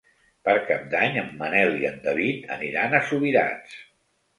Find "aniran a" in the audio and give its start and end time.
2.59-3.07